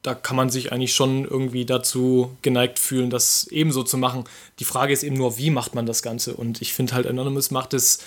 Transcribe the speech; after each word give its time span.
da 0.00 0.14
kann 0.14 0.38
man 0.38 0.48
sich 0.48 0.72
eigentlich 0.72 0.94
schon 0.94 1.26
irgendwie 1.26 1.66
dazu 1.66 2.34
geneigt 2.40 2.78
fühlen, 2.78 3.10
das 3.10 3.46
ebenso 3.48 3.82
zu 3.82 3.98
machen. 3.98 4.24
Die 4.58 4.64
Frage 4.64 4.94
ist 4.94 5.02
eben 5.02 5.16
nur, 5.16 5.36
wie 5.36 5.50
macht 5.50 5.74
man 5.74 5.84
das 5.84 6.00
Ganze? 6.00 6.32
Und 6.34 6.62
ich 6.62 6.72
finde 6.72 6.94
halt, 6.94 7.06
Anonymous 7.06 7.50
macht 7.50 7.74
es 7.74 7.98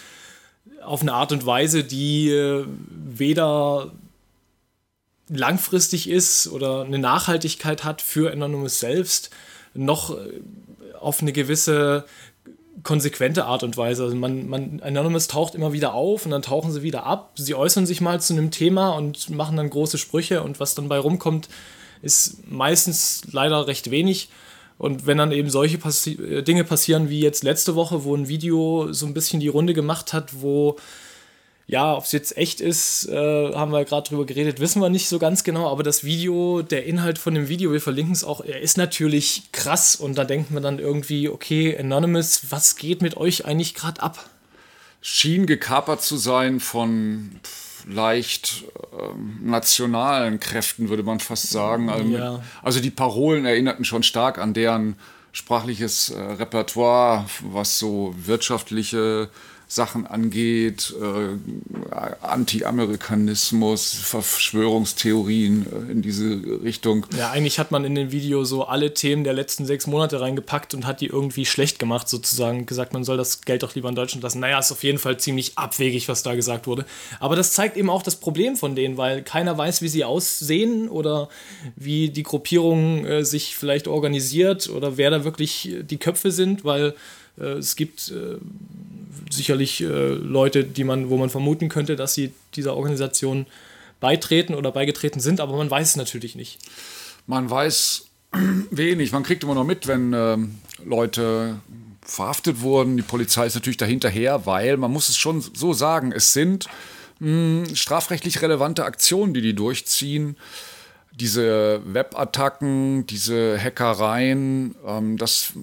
auf 0.83 1.03
eine 1.03 1.13
Art 1.13 1.31
und 1.31 1.45
Weise, 1.45 1.83
die 1.83 2.31
äh, 2.31 2.65
weder 2.89 3.91
langfristig 5.29 6.09
ist 6.09 6.47
oder 6.47 6.81
eine 6.85 6.97
Nachhaltigkeit 6.97 7.83
hat 7.83 8.01
für 8.01 8.31
Anonymous 8.31 8.79
selbst, 8.79 9.29
noch 9.77 10.11
äh, 10.11 10.41
auf 10.99 11.21
eine 11.21 11.31
gewisse 11.31 12.05
konsequente 12.83 13.45
Art 13.45 13.63
und 13.63 13.75
Weise. 13.77 14.03
Also 14.03 14.15
man, 14.15 14.47
man, 14.47 14.79
Anonymous 14.81 15.27
taucht 15.27 15.55
immer 15.55 15.73
wieder 15.73 15.93
auf 15.93 16.25
und 16.25 16.31
dann 16.31 16.41
tauchen 16.41 16.71
sie 16.71 16.83
wieder 16.83 17.05
ab. 17.05 17.31
Sie 17.35 17.55
äußern 17.55 17.85
sich 17.85 18.01
mal 18.01 18.21
zu 18.21 18.33
einem 18.33 18.51
Thema 18.51 18.91
und 18.91 19.29
machen 19.29 19.57
dann 19.57 19.69
große 19.69 19.97
Sprüche 19.97 20.43
und 20.43 20.59
was 20.59 20.75
dann 20.75 20.87
bei 20.87 20.97
rumkommt, 20.97 21.49
ist 22.01 22.49
meistens 22.49 23.23
leider 23.31 23.67
recht 23.67 23.91
wenig. 23.91 24.29
Und 24.77 25.07
wenn 25.07 25.17
dann 25.17 25.31
eben 25.31 25.49
solche 25.49 25.79
passi 25.79 26.11
äh, 26.13 26.43
Dinge 26.43 26.63
passieren 26.63 27.09
wie 27.09 27.19
jetzt 27.19 27.43
letzte 27.43 27.75
Woche, 27.75 28.03
wo 28.03 28.15
ein 28.15 28.27
Video 28.27 28.93
so 28.93 29.05
ein 29.05 29.13
bisschen 29.13 29.39
die 29.39 29.47
Runde 29.47 29.73
gemacht 29.73 30.13
hat, 30.13 30.41
wo 30.41 30.77
ja, 31.69 31.95
ob 31.95 32.05
es 32.05 32.13
jetzt 32.13 32.37
echt 32.37 32.61
ist, 32.61 33.09
äh, 33.09 33.53
haben 33.53 33.71
wir 33.71 33.83
gerade 33.83 34.07
drüber 34.07 34.25
geredet, 34.25 34.61
wissen 34.61 34.81
wir 34.81 34.89
nicht 34.89 35.09
so 35.09 35.19
ganz 35.19 35.43
genau, 35.43 35.69
aber 35.69 35.83
das 35.83 36.05
Video, 36.05 36.61
der 36.61 36.85
Inhalt 36.85 37.19
von 37.19 37.35
dem 37.35 37.49
Video, 37.49 37.73
wir 37.73 37.81
verlinken 37.81 38.13
es 38.13 38.23
auch, 38.23 38.39
er 38.39 38.61
ist 38.61 38.77
natürlich 38.77 39.51
krass 39.51 39.97
und 39.97 40.17
da 40.17 40.23
denkt 40.23 40.49
man 40.49 40.63
dann 40.63 40.79
irgendwie, 40.79 41.27
okay, 41.27 41.77
Anonymous, 41.77 42.51
was 42.51 42.77
geht 42.77 43.01
mit 43.01 43.17
euch 43.17 43.45
eigentlich 43.45 43.75
gerade 43.75 44.01
ab? 44.01 44.29
Schien 45.01 45.45
gekapert 45.45 46.01
zu 46.01 46.15
sein 46.15 46.61
von 46.61 47.41
leicht 47.85 48.63
ähm, 48.97 49.39
nationalen 49.43 50.39
Kräften, 50.39 50.87
würde 50.87 51.03
man 51.03 51.19
fast 51.19 51.49
sagen. 51.49 51.89
Also, 51.89 52.09
ja. 52.09 52.43
also 52.63 52.79
die 52.79 52.91
Parolen 52.91 53.45
erinnerten 53.45 53.83
schon 53.83 54.03
stark 54.03 54.37
an 54.37 54.53
deren 54.53 54.95
sprachliches 55.33 56.09
äh, 56.09 56.19
Repertoire, 56.19 57.25
was 57.41 57.77
so 57.77 58.15
wirtschaftliche 58.17 59.29
Sachen 59.69 60.07
angeht, 60.07 60.93
äh, 61.01 61.95
Anti-Amerikanismus, 62.21 63.93
Verschwörungstheorien 63.93 65.65
äh, 65.65 65.91
in 65.91 66.01
diese 66.01 66.41
Richtung. 66.63 67.05
Ja, 67.17 67.31
eigentlich 67.31 67.59
hat 67.59 67.71
man 67.71 67.83
in 67.83 67.93
dem 67.93 68.11
Video 68.13 68.45
so 68.45 68.63
alle 68.63 68.93
Themen 68.93 69.25
der 69.25 69.33
letzten 69.33 69.65
sechs 69.65 69.85
Monate 69.85 70.21
reingepackt 70.21 70.73
und 70.73 70.85
hat 70.85 71.01
die 71.01 71.07
irgendwie 71.07 71.45
schlecht 71.45 71.79
gemacht, 71.79 72.07
sozusagen. 72.07 72.65
Gesagt, 72.65 72.93
man 72.93 73.03
soll 73.03 73.17
das 73.17 73.41
Geld 73.41 73.61
doch 73.61 73.75
lieber 73.75 73.89
in 73.89 73.95
Deutschland 73.95 74.23
lassen. 74.23 74.39
Naja, 74.39 74.57
ist 74.59 74.71
auf 74.71 74.83
jeden 74.83 74.99
Fall 74.99 75.19
ziemlich 75.19 75.57
abwegig, 75.57 76.07
was 76.07 76.23
da 76.23 76.35
gesagt 76.35 76.65
wurde. 76.65 76.85
Aber 77.19 77.35
das 77.35 77.51
zeigt 77.51 77.75
eben 77.75 77.89
auch 77.89 78.03
das 78.03 78.15
Problem 78.15 78.55
von 78.55 78.73
denen, 78.73 78.95
weil 78.95 79.21
keiner 79.21 79.57
weiß, 79.57 79.81
wie 79.81 79.89
sie 79.89 80.05
aussehen 80.05 80.87
oder 80.87 81.27
wie 81.75 82.09
die 82.09 82.23
Gruppierung 82.23 83.05
äh, 83.05 83.25
sich 83.25 83.57
vielleicht 83.57 83.89
organisiert 83.89 84.69
oder 84.69 84.95
wer 84.95 85.09
da 85.09 85.25
wirklich 85.25 85.75
die 85.81 85.97
Köpfe 85.97 86.31
sind, 86.31 86.63
weil 86.63 86.95
äh, 87.37 87.57
es 87.57 87.75
gibt 87.75 88.11
äh, 88.11 88.37
sicherlich 89.29 89.81
äh, 89.81 89.85
Leute, 89.85 90.63
die 90.63 90.83
man, 90.83 91.09
wo 91.09 91.17
man 91.17 91.29
vermuten 91.29 91.69
könnte, 91.69 91.95
dass 91.95 92.13
sie 92.13 92.31
dieser 92.55 92.75
Organisation 92.75 93.45
beitreten 93.99 94.53
oder 94.53 94.71
beigetreten 94.71 95.19
sind, 95.19 95.39
aber 95.39 95.57
man 95.57 95.69
weiß 95.69 95.89
es 95.89 95.95
natürlich 95.95 96.35
nicht. 96.35 96.59
Man 97.25 97.49
weiß 97.49 98.05
wenig. 98.71 99.11
Man 99.11 99.23
kriegt 99.23 99.43
immer 99.43 99.55
noch 99.55 99.63
mit, 99.63 99.87
wenn 99.87 100.13
äh, 100.13 100.37
Leute 100.85 101.59
verhaftet 102.01 102.61
wurden. 102.61 102.97
Die 102.97 103.03
Polizei 103.03 103.45
ist 103.45 103.55
natürlich 103.55 103.77
dahinterher, 103.77 104.45
weil 104.45 104.77
man 104.77 104.91
muss 104.91 105.09
es 105.09 105.17
schon 105.17 105.41
so 105.41 105.73
sagen, 105.73 106.11
es 106.11 106.33
sind 106.33 106.67
mh, 107.19 107.65
hm, 107.67 107.75
strafrechtlich 107.75 108.41
relevante 108.41 108.85
Aktionen, 108.85 109.33
die 109.33 109.41
die 109.41 109.53
durchziehen 109.53 110.37
diese 111.19 111.81
Webattacken, 111.83 113.07
diese 113.07 113.59
Hackereien, 113.59 114.75
ähm, 114.85 115.17
das 115.17 115.53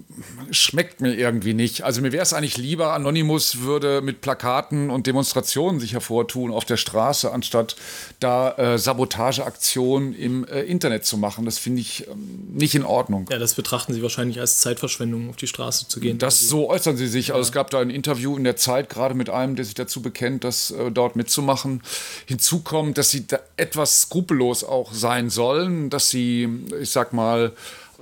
schmeckt 0.50 1.00
mir 1.00 1.14
irgendwie 1.14 1.54
nicht. 1.54 1.82
Also 1.84 2.00
mir 2.00 2.10
wäre 2.10 2.24
es 2.24 2.32
eigentlich 2.32 2.56
lieber, 2.56 2.92
Anonymous 2.92 3.60
würde 3.60 4.00
mit 4.00 4.20
Plakaten 4.20 4.90
und 4.90 5.06
Demonstrationen 5.06 5.78
sich 5.78 5.92
hervortun 5.92 6.52
auf 6.52 6.64
der 6.64 6.76
Straße, 6.76 7.30
anstatt 7.32 7.76
da 8.18 8.50
äh, 8.52 8.78
Sabotageaktionen 8.78 10.12
im 10.14 10.44
äh, 10.46 10.62
Internet 10.62 11.04
zu 11.04 11.18
machen. 11.18 11.44
Das 11.44 11.58
finde 11.58 11.82
ich 11.82 12.08
ähm, 12.08 12.48
nicht 12.52 12.74
in 12.74 12.84
Ordnung. 12.84 13.26
Ja, 13.30 13.38
das 13.38 13.54
betrachten 13.54 13.94
Sie 13.94 14.02
wahrscheinlich 14.02 14.40
als 14.40 14.58
Zeitverschwendung, 14.58 15.30
auf 15.30 15.36
die 15.36 15.46
Straße 15.46 15.86
zu 15.86 16.00
gehen. 16.00 16.18
Das 16.18 16.40
so 16.40 16.68
äußern 16.68 16.96
Sie 16.96 17.06
sich. 17.06 17.32
Also 17.32 17.42
es 17.42 17.52
gab 17.52 17.70
da 17.70 17.78
ein 17.78 17.90
Interview 17.90 18.36
in 18.36 18.42
der 18.42 18.56
Zeit, 18.56 18.88
gerade 18.88 19.14
mit 19.14 19.30
einem, 19.30 19.54
der 19.54 19.64
sich 19.64 19.74
dazu 19.74 20.02
bekennt, 20.02 20.42
das 20.42 20.72
äh, 20.72 20.90
dort 20.90 21.14
mitzumachen. 21.14 21.82
Hinzu 22.26 22.60
kommt, 22.60 22.98
dass 22.98 23.10
sie 23.10 23.28
da 23.28 23.38
etwas 23.56 24.02
skrupellos 24.02 24.64
auch 24.64 24.92
sein 24.92 25.30
soll 25.30 25.43
sollen, 25.44 25.90
dass 25.90 26.08
sie, 26.08 26.48
ich 26.80 26.90
sag 26.90 27.12
mal, 27.12 27.52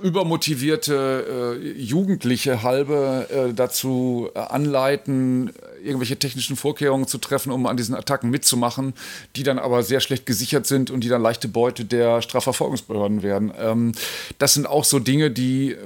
übermotivierte 0.01 1.59
äh, 1.61 1.79
Jugendliche 1.79 2.63
halbe 2.63 3.27
äh, 3.29 3.53
dazu 3.53 4.29
anleiten, 4.33 5.51
irgendwelche 5.83 6.17
technischen 6.17 6.55
Vorkehrungen 6.55 7.05
zu 7.05 7.17
treffen, 7.17 7.51
um 7.51 7.67
an 7.67 7.75
diesen 7.75 7.95
Attacken 7.95 8.29
mitzumachen, 8.29 8.93
die 9.35 9.43
dann 9.43 9.59
aber 9.59 9.83
sehr 9.83 9.99
schlecht 9.99 10.25
gesichert 10.25 10.65
sind 10.65 10.89
und 10.89 11.03
die 11.03 11.09
dann 11.09 11.21
leichte 11.21 11.49
Beute 11.49 11.83
der 11.83 12.21
Strafverfolgungsbehörden 12.21 13.23
werden. 13.23 13.51
Ähm, 13.59 13.91
das 14.39 14.53
sind 14.53 14.65
auch 14.65 14.85
so 14.85 14.99
Dinge, 14.99 15.29
die 15.29 15.71
äh, 15.71 15.77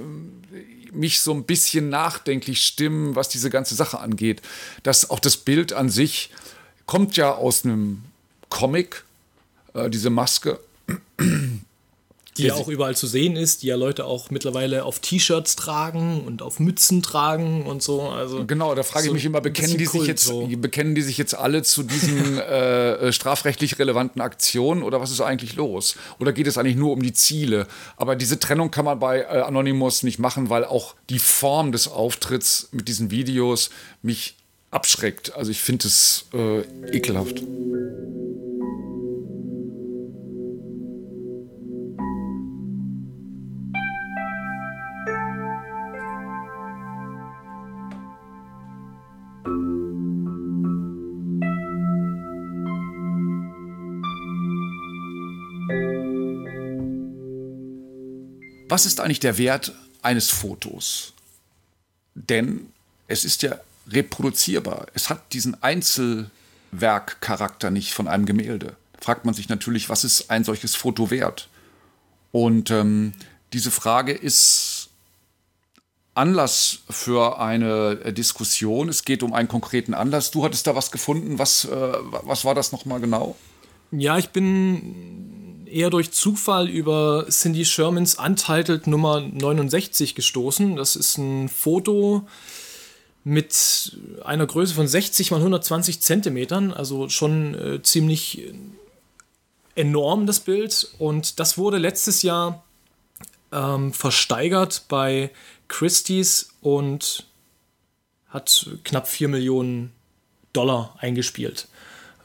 mich 0.92 1.20
so 1.20 1.32
ein 1.34 1.42
bisschen 1.42 1.90
nachdenklich 1.90 2.62
stimmen, 2.62 3.16
was 3.16 3.28
diese 3.28 3.50
ganze 3.50 3.74
Sache 3.74 3.98
angeht. 3.98 4.42
Dass 4.84 5.10
auch 5.10 5.18
das 5.18 5.36
Bild 5.36 5.72
an 5.72 5.90
sich 5.90 6.30
kommt 6.86 7.16
ja 7.16 7.32
aus 7.34 7.64
einem 7.64 8.02
Comic, 8.48 9.04
äh, 9.74 9.90
diese 9.90 10.08
Maske 10.10 10.60
die 12.38 12.44
ja 12.44 12.54
auch 12.54 12.68
überall 12.68 12.96
zu 12.96 13.06
sehen 13.06 13.36
ist, 13.36 13.62
die 13.62 13.66
ja 13.66 13.76
Leute 13.76 14.04
auch 14.04 14.30
mittlerweile 14.30 14.84
auf 14.84 15.00
T-Shirts 15.00 15.56
tragen 15.56 16.20
und 16.20 16.40
auf 16.40 16.60
Mützen 16.60 17.02
tragen 17.02 17.66
und 17.66 17.82
so. 17.82 18.02
Also 18.02 18.46
genau, 18.46 18.74
da 18.74 18.82
frage 18.82 19.06
so 19.06 19.10
ich 19.10 19.14
mich 19.14 19.24
immer, 19.24 19.40
bekennen 19.40 19.76
die 19.76 19.86
sich 19.86 20.06
jetzt, 20.06 20.24
so. 20.24 20.46
bekennen 20.46 20.94
die 20.94 21.02
sich 21.02 21.18
jetzt 21.18 21.34
alle 21.34 21.62
zu 21.62 21.82
diesen 21.82 22.38
äh, 22.38 22.92
äh, 22.92 23.12
strafrechtlich 23.12 23.78
relevanten 23.78 24.22
Aktionen 24.22 24.82
oder 24.82 25.00
was 25.00 25.10
ist 25.10 25.20
eigentlich 25.20 25.56
los? 25.56 25.96
Oder 26.18 26.32
geht 26.32 26.46
es 26.46 26.56
eigentlich 26.58 26.76
nur 26.76 26.92
um 26.92 27.02
die 27.02 27.12
Ziele? 27.12 27.66
Aber 27.96 28.16
diese 28.16 28.38
Trennung 28.38 28.70
kann 28.70 28.84
man 28.84 28.98
bei 28.98 29.20
äh, 29.20 29.40
Anonymous 29.40 30.02
nicht 30.02 30.18
machen, 30.18 30.48
weil 30.48 30.64
auch 30.64 30.94
die 31.10 31.18
Form 31.18 31.72
des 31.72 31.88
Auftritts 31.88 32.68
mit 32.72 32.88
diesen 32.88 33.10
Videos 33.10 33.70
mich 34.02 34.36
abschreckt. 34.70 35.34
Also 35.34 35.50
ich 35.50 35.60
finde 35.60 35.88
es 35.88 36.26
äh, 36.34 36.60
ekelhaft. 36.94 37.42
Was 58.78 58.86
ist 58.86 59.00
eigentlich 59.00 59.18
der 59.18 59.38
Wert 59.38 59.72
eines 60.02 60.30
Fotos? 60.30 61.12
Denn 62.14 62.72
es 63.08 63.24
ist 63.24 63.42
ja 63.42 63.58
reproduzierbar. 63.88 64.86
Es 64.94 65.10
hat 65.10 65.32
diesen 65.32 65.60
Einzelwerkcharakter 65.64 67.72
nicht 67.72 67.92
von 67.92 68.06
einem 68.06 68.24
Gemälde. 68.24 68.76
Da 68.92 69.00
fragt 69.00 69.24
man 69.24 69.34
sich 69.34 69.48
natürlich, 69.48 69.88
was 69.88 70.04
ist 70.04 70.30
ein 70.30 70.44
solches 70.44 70.76
Foto 70.76 71.10
wert? 71.10 71.48
Und 72.30 72.70
ähm, 72.70 73.14
diese 73.52 73.72
Frage 73.72 74.12
ist 74.12 74.90
Anlass 76.14 76.82
für 76.88 77.40
eine 77.40 77.96
Diskussion. 78.12 78.88
Es 78.88 79.04
geht 79.04 79.24
um 79.24 79.32
einen 79.32 79.48
konkreten 79.48 79.92
Anlass. 79.92 80.30
Du 80.30 80.44
hattest 80.44 80.68
da 80.68 80.76
was 80.76 80.92
gefunden. 80.92 81.40
Was, 81.40 81.64
äh, 81.64 81.92
was 82.22 82.44
war 82.44 82.54
das 82.54 82.70
nochmal 82.70 83.00
genau? 83.00 83.34
Ja, 83.90 84.18
ich 84.18 84.28
bin 84.28 85.37
eher 85.70 85.90
durch 85.90 86.10
Zufall 86.10 86.68
über 86.68 87.26
Cindy 87.30 87.64
Shermans 87.64 88.14
Untitled 88.14 88.86
Nummer 88.86 89.20
69 89.20 90.14
gestoßen. 90.14 90.76
Das 90.76 90.96
ist 90.96 91.18
ein 91.18 91.48
Foto, 91.48 92.26
mit 93.28 93.98
einer 94.24 94.46
Größe 94.46 94.74
von 94.74 94.88
60 94.88 95.30
mal 95.32 95.36
120 95.36 96.00
Zentimetern, 96.00 96.72
also 96.72 97.10
schon 97.10 97.54
äh, 97.54 97.82
ziemlich 97.82 98.42
enorm 99.74 100.26
das 100.26 100.40
Bild. 100.40 100.88
Und 100.98 101.38
das 101.38 101.58
wurde 101.58 101.76
letztes 101.76 102.22
Jahr 102.22 102.64
ähm, 103.52 103.92
versteigert 103.92 104.84
bei 104.88 105.30
Christie's 105.68 106.54
und 106.62 107.26
hat 108.30 108.70
knapp 108.84 109.06
4 109.06 109.28
Millionen 109.28 109.92
Dollar 110.54 110.96
eingespielt. 110.98 111.68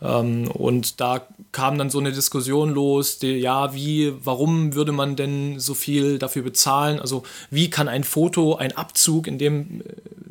Ähm, 0.02 0.50
und 0.52 1.02
da 1.02 1.28
kam 1.54 1.78
dann 1.78 1.90
so 1.90 2.00
eine 2.00 2.12
Diskussion 2.12 2.72
los, 2.72 3.20
die, 3.20 3.36
ja, 3.36 3.74
wie, 3.74 4.12
warum 4.24 4.74
würde 4.74 4.92
man 4.92 5.16
denn 5.16 5.60
so 5.60 5.76
viel 5.76 6.20
dafür 6.20 6.42
bezahlen? 6.42 7.00
Also 7.00 7.24
wie 7.50 7.70
kann 7.70 7.88
ein 7.88 8.04
Foto, 8.04 8.56
ein 8.56 8.76
Abzug 8.76 9.28
in 9.28 9.38
dem 9.38 9.82
äh, 9.82 9.84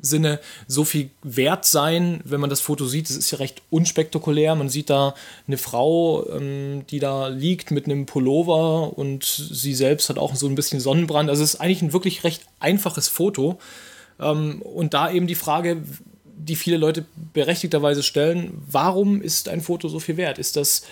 Sinne 0.02 0.40
so 0.66 0.84
viel 0.84 1.10
wert 1.22 1.64
sein, 1.64 2.20
wenn 2.24 2.40
man 2.40 2.50
das 2.50 2.60
Foto 2.60 2.86
sieht? 2.86 3.08
Es 3.08 3.16
ist 3.16 3.30
ja 3.30 3.38
recht 3.38 3.62
unspektakulär. 3.70 4.54
Man 4.56 4.69
sieht 4.69 4.90
da 4.90 5.14
eine 5.46 5.58
Frau, 5.58 6.28
ähm, 6.28 6.84
die 6.90 6.98
da 6.98 7.28
liegt 7.28 7.70
mit 7.70 7.86
einem 7.86 8.04
Pullover 8.04 8.98
und 8.98 9.24
sie 9.24 9.74
selbst 9.74 10.10
hat 10.10 10.19
auch 10.19 10.34
so 10.34 10.48
ein 10.48 10.56
bisschen 10.56 10.80
Sonnenbrand. 10.80 11.30
Also 11.30 11.42
es 11.42 11.54
ist 11.54 11.60
eigentlich 11.60 11.82
ein 11.82 11.92
wirklich 11.92 12.24
recht 12.24 12.44
einfaches 12.58 13.08
Foto. 13.08 13.58
Ähm, 14.20 14.60
und 14.60 14.92
da 14.92 15.10
eben 15.10 15.28
die 15.28 15.36
Frage, 15.36 15.82
die 16.44 16.56
viele 16.56 16.76
Leute 16.76 17.04
berechtigterweise 17.32 18.02
stellen, 18.02 18.62
warum 18.66 19.22
ist 19.22 19.48
ein 19.48 19.60
Foto 19.60 19.88
so 19.88 20.00
viel 20.00 20.16
wert? 20.16 20.38
Ist 20.38 20.56
das 20.56 20.82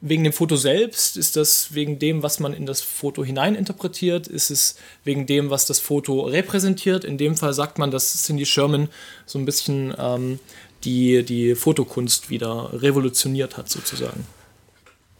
wegen 0.00 0.24
dem 0.24 0.32
Foto 0.32 0.56
selbst? 0.56 1.16
Ist 1.16 1.36
das 1.36 1.74
wegen 1.74 1.98
dem, 1.98 2.22
was 2.22 2.38
man 2.38 2.52
in 2.52 2.66
das 2.66 2.80
Foto 2.82 3.24
hineininterpretiert? 3.24 4.26
Ist 4.28 4.50
es 4.50 4.76
wegen 5.04 5.26
dem, 5.26 5.50
was 5.50 5.66
das 5.66 5.80
Foto 5.80 6.22
repräsentiert? 6.22 7.04
In 7.04 7.18
dem 7.18 7.36
Fall 7.36 7.54
sagt 7.54 7.78
man, 7.78 7.90
dass 7.90 8.22
Cindy 8.22 8.46
Sherman 8.46 8.88
so 9.24 9.38
ein 9.38 9.44
bisschen 9.44 9.94
ähm, 9.98 10.38
die, 10.84 11.24
die 11.24 11.54
Fotokunst 11.54 12.30
wieder 12.30 12.70
revolutioniert 12.72 13.56
hat, 13.56 13.70
sozusagen 13.70 14.24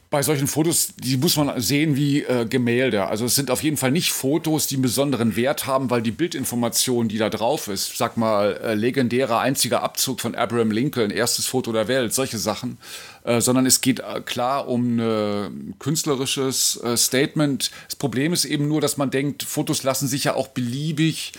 bei 0.08 0.22
solchen 0.22 0.46
Fotos, 0.46 0.94
die 0.96 1.16
muss 1.16 1.36
man 1.36 1.60
sehen 1.60 1.96
wie 1.96 2.22
äh, 2.22 2.46
Gemälde. 2.46 3.06
Also 3.06 3.24
es 3.24 3.34
sind 3.34 3.50
auf 3.50 3.62
jeden 3.62 3.76
Fall 3.76 3.90
nicht 3.90 4.12
Fotos, 4.12 4.68
die 4.68 4.76
einen 4.76 4.82
besonderen 4.82 5.34
Wert 5.34 5.66
haben, 5.66 5.90
weil 5.90 6.00
die 6.00 6.12
Bildinformation, 6.12 7.08
die 7.08 7.18
da 7.18 7.28
drauf 7.28 7.66
ist, 7.66 7.96
sag 7.96 8.16
mal, 8.16 8.56
äh, 8.62 8.74
legendärer 8.74 9.40
einziger 9.40 9.82
Abzug 9.82 10.20
von 10.20 10.34
Abraham 10.34 10.70
Lincoln, 10.70 11.10
erstes 11.10 11.46
Foto 11.46 11.72
der 11.72 11.88
Welt, 11.88 12.14
solche 12.14 12.38
Sachen, 12.38 12.78
äh, 13.24 13.40
sondern 13.40 13.66
es 13.66 13.80
geht 13.80 14.00
äh, 14.00 14.20
klar 14.24 14.68
um 14.68 14.98
ein 14.98 15.74
künstlerisches 15.78 16.80
äh, 16.82 16.96
Statement. 16.96 17.70
Das 17.86 17.96
Problem 17.96 18.32
ist 18.32 18.44
eben 18.44 18.68
nur, 18.68 18.80
dass 18.80 18.96
man 18.96 19.10
denkt, 19.10 19.42
Fotos 19.42 19.82
lassen 19.82 20.06
sich 20.06 20.24
ja 20.24 20.34
auch 20.34 20.48
beliebig 20.48 21.32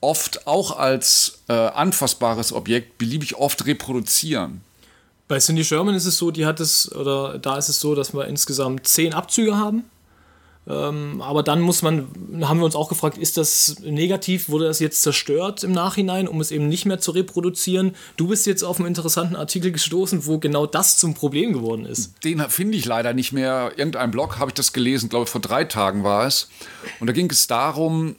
oft 0.00 0.46
auch 0.46 0.78
als 0.78 1.42
äh, 1.48 1.52
anfassbares 1.52 2.52
Objekt 2.52 2.98
beliebig 2.98 3.36
oft 3.36 3.66
reproduzieren. 3.66 4.62
Bei 5.30 5.38
Cindy 5.38 5.64
Sherman 5.64 5.94
ist 5.94 6.06
es 6.06 6.18
so, 6.18 6.32
die 6.32 6.44
hat 6.44 6.58
es, 6.58 6.92
oder 6.92 7.38
da 7.38 7.56
ist 7.56 7.68
es 7.68 7.78
so, 7.78 7.94
dass 7.94 8.12
wir 8.12 8.26
insgesamt 8.26 8.88
zehn 8.88 9.14
Abzüge 9.14 9.56
haben. 9.56 9.84
Ähm, 10.66 11.22
aber 11.22 11.44
dann 11.44 11.60
muss 11.60 11.82
man, 11.82 12.08
haben 12.42 12.58
wir 12.58 12.64
uns 12.64 12.74
auch 12.74 12.88
gefragt, 12.88 13.16
ist 13.16 13.36
das 13.36 13.78
negativ, 13.78 14.48
wurde 14.48 14.64
das 14.64 14.80
jetzt 14.80 15.02
zerstört 15.02 15.62
im 15.62 15.70
Nachhinein, 15.70 16.26
um 16.26 16.40
es 16.40 16.50
eben 16.50 16.66
nicht 16.66 16.84
mehr 16.84 16.98
zu 16.98 17.12
reproduzieren? 17.12 17.94
Du 18.16 18.26
bist 18.26 18.44
jetzt 18.44 18.64
auf 18.64 18.80
einen 18.80 18.88
interessanten 18.88 19.36
Artikel 19.36 19.70
gestoßen, 19.70 20.26
wo 20.26 20.38
genau 20.40 20.66
das 20.66 20.98
zum 20.98 21.14
Problem 21.14 21.52
geworden 21.52 21.86
ist. 21.86 22.12
Den 22.24 22.40
finde 22.48 22.76
ich 22.76 22.84
leider 22.84 23.14
nicht 23.14 23.30
mehr. 23.30 23.70
Irgendein 23.76 24.10
Blog 24.10 24.40
habe 24.40 24.50
ich 24.50 24.54
das 24.54 24.72
gelesen, 24.72 25.10
glaube 25.10 25.26
ich, 25.26 25.30
vor 25.30 25.40
drei 25.40 25.62
Tagen 25.62 26.02
war 26.02 26.26
es. 26.26 26.48
Und 26.98 27.06
da 27.06 27.12
ging 27.12 27.30
es 27.30 27.46
darum, 27.46 28.16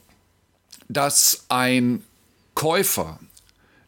dass 0.88 1.44
ein 1.50 2.04
Käufer 2.56 3.20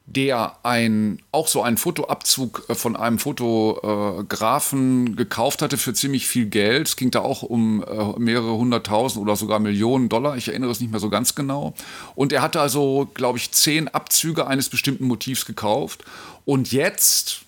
der 0.05 0.57
ein, 0.63 1.19
auch 1.31 1.48
so 1.48 1.63
einen 1.63 1.77
Fotoabzug 1.77 2.65
äh, 2.67 2.75
von 2.75 2.95
einem 2.95 3.19
Fotografen 3.19 5.15
gekauft 5.15 5.62
hatte 5.62 5.77
für 5.77 5.93
ziemlich 5.93 6.27
viel 6.27 6.48
Geld. 6.48 6.89
Es 6.89 6.95
ging 6.98 7.10
da 7.10 7.22
auch 7.22 7.41
um 7.41 7.83
äh, 7.83 8.19
mehrere 8.19 8.57
hunderttausend 8.57 9.22
oder 9.22 9.36
sogar 9.36 9.60
Millionen 9.60 10.10
Dollar. 10.10 10.36
Ich 10.36 10.50
erinnere 10.50 10.72
es 10.72 10.81
nicht 10.81 10.91
mehr 10.91 11.00
so 11.00 11.10
ganz 11.10 11.36
genau. 11.36 11.74
Und 12.15 12.33
er 12.33 12.41
hatte 12.41 12.60
also, 12.60 13.10
glaube 13.13 13.38
ich, 13.38 13.51
zehn 13.51 13.88
Abzüge 13.88 14.45
eines 14.45 14.69
bestimmten 14.69 15.05
Motivs 15.05 15.45
gekauft. 15.45 16.03
Und 16.43 16.74
jetzt 16.74 17.43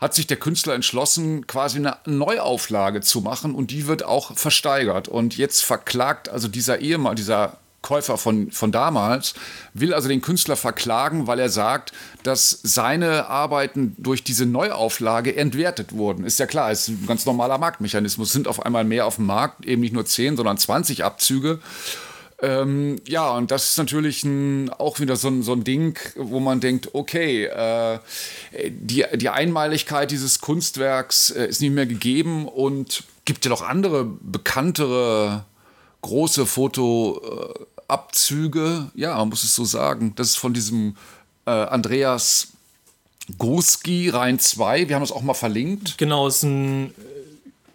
hat 0.00 0.14
sich 0.14 0.26
der 0.26 0.38
Künstler 0.38 0.74
entschlossen, 0.74 1.46
quasi 1.46 1.76
eine 1.76 1.98
Neuauflage 2.06 3.02
zu 3.02 3.20
machen 3.20 3.54
und 3.54 3.70
die 3.70 3.86
wird 3.86 4.02
auch 4.02 4.34
versteigert. 4.34 5.08
Und 5.08 5.36
jetzt 5.36 5.62
verklagt 5.62 6.30
also 6.30 6.48
dieser 6.48 6.78
Ehemann, 6.78 7.16
dieser 7.16 7.58
Käufer 7.82 8.18
von, 8.18 8.50
von 8.50 8.72
damals, 8.72 9.34
will 9.72 9.94
also 9.94 10.08
den 10.08 10.20
Künstler 10.20 10.56
verklagen, 10.56 11.26
weil 11.26 11.38
er 11.38 11.48
sagt, 11.48 11.92
dass 12.22 12.50
seine 12.62 13.28
Arbeiten 13.28 13.94
durch 13.98 14.22
diese 14.22 14.44
Neuauflage 14.44 15.34
entwertet 15.34 15.92
wurden. 15.92 16.24
Ist 16.24 16.38
ja 16.38 16.46
klar, 16.46 16.70
ist 16.70 16.88
ein 16.88 17.06
ganz 17.06 17.24
normaler 17.24 17.58
Marktmechanismus. 17.58 18.32
Sind 18.32 18.48
auf 18.48 18.64
einmal 18.64 18.84
mehr 18.84 19.06
auf 19.06 19.16
dem 19.16 19.26
Markt, 19.26 19.64
eben 19.64 19.80
nicht 19.80 19.94
nur 19.94 20.04
10, 20.04 20.36
sondern 20.36 20.58
20 20.58 21.04
Abzüge. 21.04 21.60
Ähm, 22.42 22.96
ja, 23.06 23.30
und 23.30 23.50
das 23.50 23.68
ist 23.68 23.78
natürlich 23.78 24.24
ein, 24.24 24.70
auch 24.70 24.98
wieder 24.98 25.16
so 25.16 25.28
ein, 25.28 25.42
so 25.42 25.52
ein 25.52 25.64
Ding, 25.64 25.98
wo 26.16 26.40
man 26.40 26.60
denkt, 26.60 26.90
okay, 26.94 27.44
äh, 27.44 27.98
die, 28.68 29.04
die 29.14 29.28
Einmaligkeit 29.28 30.10
dieses 30.10 30.40
Kunstwerks 30.40 31.30
äh, 31.30 31.46
ist 31.46 31.60
nicht 31.60 31.72
mehr 31.72 31.86
gegeben 31.86 32.48
und 32.48 33.04
gibt 33.26 33.44
ja 33.44 33.50
noch 33.50 33.62
andere 33.62 34.04
bekanntere 34.04 35.44
große 36.02 36.46
Fotoabzüge. 36.46 38.90
ja, 38.94 39.16
man 39.16 39.28
muss 39.28 39.44
es 39.44 39.54
so 39.54 39.64
sagen. 39.64 40.14
Das 40.16 40.30
ist 40.30 40.38
von 40.38 40.54
diesem 40.54 40.96
äh, 41.46 41.50
Andreas 41.50 42.48
Goski, 43.38 44.08
Rhein 44.08 44.38
2. 44.38 44.88
Wir 44.88 44.96
haben 44.96 45.02
das 45.02 45.12
auch 45.12 45.22
mal 45.22 45.34
verlinkt. 45.34 45.98
Genau, 45.98 46.26
es 46.26 46.38
ist 46.38 46.42
ein 46.44 46.94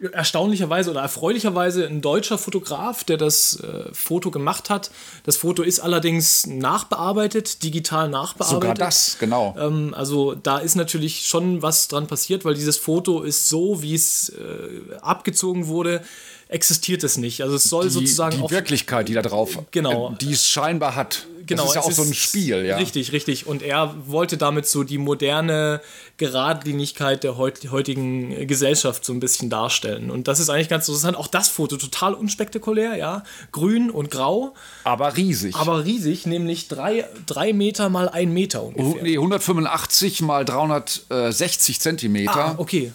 äh, 0.00 0.06
erstaunlicherweise 0.12 0.90
oder 0.90 1.00
erfreulicherweise 1.00 1.86
ein 1.86 2.00
deutscher 2.00 2.38
Fotograf, 2.38 3.04
der 3.04 3.16
das 3.16 3.60
äh, 3.60 3.92
Foto 3.92 4.30
gemacht 4.30 4.70
hat. 4.70 4.90
Das 5.24 5.36
Foto 5.36 5.62
ist 5.62 5.80
allerdings 5.80 6.46
nachbearbeitet, 6.46 7.62
digital 7.62 8.08
nachbearbeitet. 8.08 8.62
Sogar 8.62 8.74
das, 8.74 9.16
genau. 9.18 9.56
Ähm, 9.58 9.94
also 9.96 10.34
da 10.34 10.58
ist 10.58 10.74
natürlich 10.74 11.26
schon 11.26 11.62
was 11.62 11.88
dran 11.88 12.06
passiert, 12.06 12.44
weil 12.44 12.54
dieses 12.54 12.76
Foto 12.76 13.22
ist 13.22 13.48
so, 13.48 13.82
wie 13.82 13.94
es 13.94 14.30
äh, 14.30 14.96
abgezogen 15.00 15.66
wurde, 15.66 16.02
existiert 16.48 17.02
es 17.04 17.16
nicht. 17.16 17.42
Also 17.42 17.56
es 17.56 17.64
soll 17.64 17.84
die, 17.84 17.90
sozusagen 17.90 18.42
die 18.42 18.50
Wirklichkeit, 18.50 19.08
die 19.08 19.14
da 19.14 19.22
drauf, 19.22 19.58
genau, 19.70 20.14
die 20.20 20.32
es 20.32 20.46
scheinbar 20.46 20.94
hat. 20.94 21.26
Genau, 21.46 21.62
das 21.62 21.70
ist 21.70 21.74
ja 21.76 21.82
auch 21.82 21.92
so 21.92 22.02
ein 22.02 22.12
Spiel, 22.12 22.64
ja. 22.64 22.76
Richtig, 22.76 23.12
richtig. 23.12 23.46
Und 23.46 23.62
er 23.62 23.94
wollte 24.06 24.36
damit 24.36 24.66
so 24.66 24.82
die 24.82 24.98
moderne 24.98 25.80
Geradlinigkeit 26.16 27.22
der 27.22 27.36
heut, 27.36 27.70
heutigen 27.70 28.48
Gesellschaft 28.48 29.04
so 29.04 29.12
ein 29.12 29.20
bisschen 29.20 29.48
darstellen. 29.48 30.10
Und 30.10 30.26
das 30.26 30.40
ist 30.40 30.50
eigentlich 30.50 30.68
ganz 30.68 30.88
interessant. 30.88 31.16
Auch 31.16 31.28
das 31.28 31.48
Foto 31.48 31.76
total 31.76 32.14
unspektakulär, 32.14 32.96
ja. 32.96 33.22
Grün 33.52 33.90
und 33.90 34.10
grau. 34.10 34.54
Aber 34.82 35.16
riesig. 35.16 35.54
Aber 35.54 35.84
riesig, 35.84 36.26
nämlich 36.26 36.66
drei, 36.66 37.04
drei 37.26 37.52
Meter 37.52 37.90
mal 37.90 38.08
ein 38.08 38.32
Meter 38.32 38.64
ungefähr. 38.64 39.02
nee, 39.04 39.16
185 39.16 40.22
mal 40.22 40.44
360 40.44 41.80
Zentimeter. 41.80 42.36
Ah, 42.36 42.54
okay. 42.56 42.90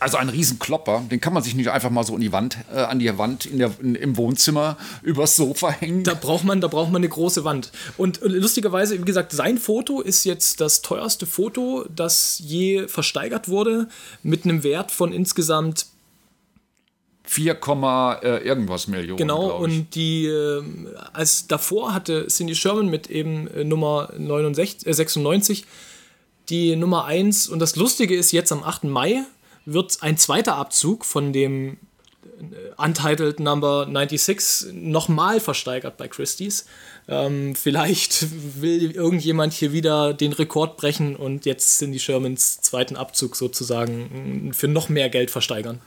Also 0.00 0.16
ein 0.16 0.28
Riesenklopper, 0.28 1.04
den 1.10 1.20
kann 1.20 1.32
man 1.32 1.42
sich 1.42 1.56
nicht 1.56 1.70
einfach 1.70 1.90
mal 1.90 2.04
so 2.04 2.16
die 2.18 2.30
Wand, 2.30 2.56
äh, 2.72 2.78
an 2.78 3.00
die 3.00 3.18
Wand 3.18 3.46
in 3.46 3.58
der, 3.58 3.72
in, 3.82 3.96
im 3.96 4.16
Wohnzimmer 4.16 4.76
übers 5.02 5.34
Sofa 5.34 5.70
hängen. 5.70 6.04
Da 6.04 6.14
braucht 6.14 6.44
man, 6.44 6.60
da 6.60 6.68
braucht 6.68 6.92
man 6.92 7.00
eine 7.00 7.08
große 7.08 7.44
Wand. 7.44 7.72
Und 7.96 8.20
lustigerweise, 8.22 8.98
wie 8.98 9.04
gesagt, 9.04 9.32
sein 9.32 9.58
Foto 9.58 10.00
ist 10.00 10.24
jetzt 10.24 10.60
das 10.60 10.82
teuerste 10.82 11.26
Foto, 11.26 11.84
das 11.94 12.40
je 12.44 12.86
versteigert 12.86 13.48
wurde, 13.48 13.88
mit 14.22 14.44
einem 14.44 14.62
Wert 14.62 14.92
von 14.92 15.12
insgesamt 15.12 15.86
4, 17.24 17.58
äh, 18.22 18.46
irgendwas 18.46 18.86
Millionen. 18.86 19.18
Genau, 19.18 19.58
und 19.58 19.94
die, 19.94 20.26
äh, 20.26 20.62
als 21.12 21.46
davor 21.46 21.92
hatte 21.92 22.26
Cindy 22.28 22.54
Sherman 22.54 22.88
mit 22.88 23.10
eben 23.10 23.48
äh, 23.48 23.64
Nummer 23.64 24.12
69, 24.16 24.86
äh, 24.86 24.94
96 24.94 25.66
die 26.48 26.76
Nummer 26.76 27.04
1. 27.04 27.48
Und 27.48 27.58
das 27.58 27.76
Lustige 27.76 28.16
ist, 28.16 28.32
jetzt 28.32 28.50
am 28.50 28.62
8. 28.62 28.84
Mai 28.84 29.24
wird 29.72 29.98
ein 30.02 30.16
zweiter 30.16 30.56
Abzug 30.56 31.04
von 31.04 31.32
dem 31.32 31.78
äh, 32.24 32.82
Untitled 32.82 33.40
Number 33.40 33.86
96 33.86 34.72
nochmal 34.72 35.40
versteigert 35.40 35.96
bei 35.96 36.08
Christie's. 36.08 36.66
Ähm, 37.08 37.54
vielleicht 37.54 38.26
will 38.60 38.90
irgendjemand 38.90 39.52
hier 39.52 39.72
wieder 39.72 40.14
den 40.14 40.32
Rekord 40.32 40.76
brechen 40.76 41.16
und 41.16 41.46
jetzt 41.46 41.78
sind 41.78 41.92
die 41.92 42.00
Shermans 42.00 42.60
zweiten 42.60 42.96
Abzug 42.96 43.36
sozusagen 43.36 44.52
für 44.54 44.68
noch 44.68 44.88
mehr 44.88 45.08
Geld 45.08 45.30
versteigern 45.30 45.80